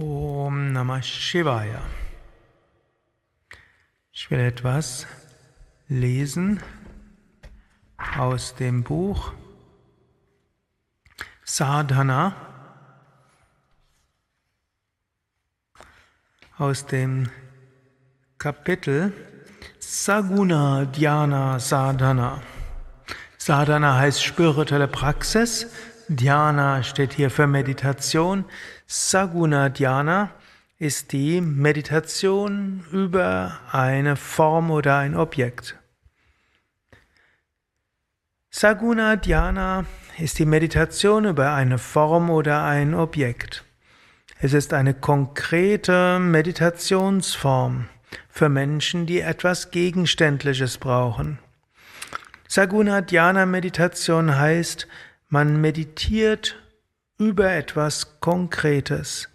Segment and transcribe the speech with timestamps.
[0.00, 1.82] Om Namah Shivaya.
[4.12, 5.06] Ich will etwas
[5.88, 6.58] lesen
[8.16, 9.34] aus dem Buch
[11.44, 12.34] Sadhana
[16.56, 17.28] aus dem
[18.38, 19.12] Kapitel
[19.80, 22.40] Saguna Dhyana Sadhana.
[23.36, 25.66] Sadhana heißt spirituelle Praxis.
[26.12, 28.44] Dhyana steht hier für Meditation.
[28.88, 30.30] Saguna Dhyana
[30.76, 35.78] ist die Meditation über eine Form oder ein Objekt.
[38.50, 39.84] Saguna Dhyana
[40.18, 43.64] ist die Meditation über eine Form oder ein Objekt.
[44.40, 47.86] Es ist eine konkrete Meditationsform
[48.28, 51.38] für Menschen, die etwas Gegenständliches brauchen.
[52.48, 54.88] Saguna Dhyana Meditation heißt,
[55.30, 56.56] man meditiert
[57.16, 59.28] über etwas Konkretes.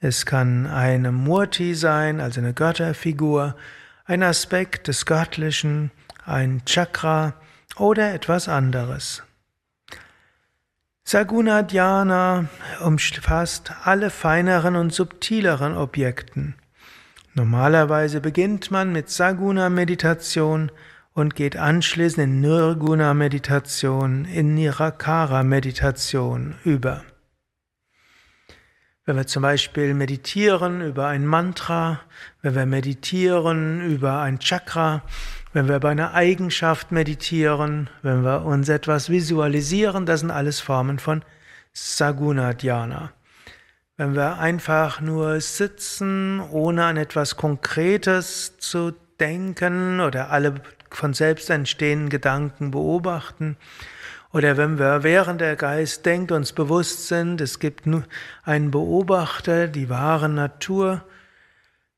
[0.00, 3.54] Es kann eine Murti sein, also eine Götterfigur,
[4.04, 5.92] ein Aspekt des Göttlichen,
[6.24, 7.34] ein Chakra
[7.76, 9.22] oder etwas anderes.
[11.04, 12.46] Saguna Dhyana
[12.80, 16.54] umfasst alle feineren und subtileren Objekten.
[17.34, 20.70] Normalerweise beginnt man mit Saguna Meditation
[21.14, 27.02] und geht anschließend in Nirguna-Meditation, in Nirakara-Meditation über.
[29.04, 32.00] Wenn wir zum Beispiel meditieren über ein Mantra,
[32.40, 35.02] wenn wir meditieren über ein Chakra,
[35.52, 40.98] wenn wir über eine Eigenschaft meditieren, wenn wir uns etwas visualisieren, das sind alles Formen
[40.98, 41.24] von
[41.72, 43.12] Saguna Dhyana.
[43.96, 50.54] Wenn wir einfach nur sitzen, ohne an etwas Konkretes zu denken oder alle
[50.94, 53.56] von selbst entstehenden Gedanken beobachten.
[54.32, 58.04] Oder wenn wir während der Geist denkt uns bewusst sind, es gibt nur
[58.44, 61.04] einen Beobachter, die wahre Natur.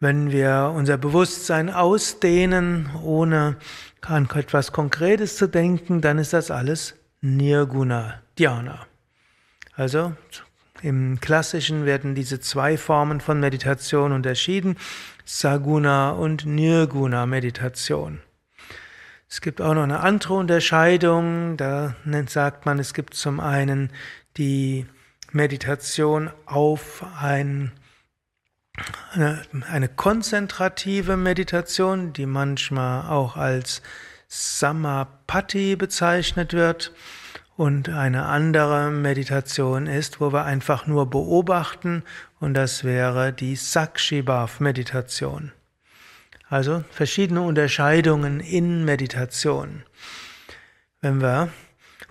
[0.00, 3.56] Wenn wir unser Bewusstsein ausdehnen, ohne
[4.02, 8.86] an etwas Konkretes zu denken, dann ist das alles Nirguna, Dhyana.
[9.74, 10.12] Also
[10.82, 14.76] im Klassischen werden diese zwei Formen von Meditation unterschieden,
[15.24, 18.20] Saguna und Nirguna Meditation.
[19.28, 21.96] Es gibt auch noch eine andere Unterscheidung, da
[22.28, 23.90] sagt man, es gibt zum einen
[24.36, 24.86] die
[25.32, 27.72] Meditation auf ein,
[29.12, 33.82] eine, eine konzentrative Meditation, die manchmal auch als
[34.28, 36.92] Samapati bezeichnet wird.
[37.56, 42.02] Und eine andere Meditation ist, wo wir einfach nur beobachten,
[42.38, 45.52] und das wäre die Sakshibhav-Meditation.
[46.48, 49.82] Also verschiedene Unterscheidungen in Meditation.
[51.00, 51.50] Wenn wir,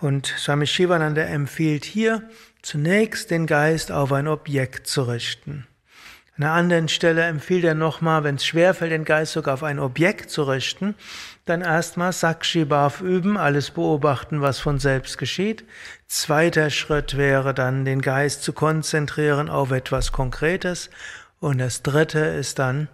[0.00, 2.28] und Swami Shivananda empfiehlt hier,
[2.60, 5.66] zunächst den Geist auf ein Objekt zu richten.
[6.36, 9.78] An einer anderen Stelle empfiehlt er nochmal, wenn es schwerfällt, den Geist sogar auf ein
[9.78, 10.96] Objekt zu richten,
[11.44, 15.64] dann erstmal Sakshibhav üben, alles beobachten, was von selbst geschieht.
[16.08, 20.90] Zweiter Schritt wäre dann, den Geist zu konzentrieren auf etwas Konkretes.
[21.38, 22.88] Und das dritte ist dann,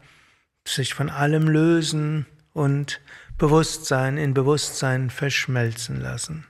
[0.71, 3.01] sich von allem lösen und
[3.39, 6.47] Bewusstsein in Bewusstsein verschmelzen lassen.